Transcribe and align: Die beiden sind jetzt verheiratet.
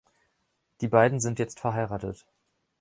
Die 0.81 0.87
beiden 0.87 1.19
sind 1.19 1.37
jetzt 1.37 1.59
verheiratet. 1.59 2.25